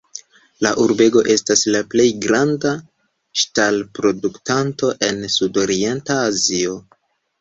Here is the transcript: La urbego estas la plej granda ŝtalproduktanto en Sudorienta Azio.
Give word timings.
La 0.65 0.69
urbego 0.83 1.21
estas 1.33 1.61
la 1.75 1.81
plej 1.91 2.07
granda 2.23 2.71
ŝtalproduktanto 3.41 4.91
en 5.11 5.23
Sudorienta 5.35 6.19
Azio. 6.31 6.81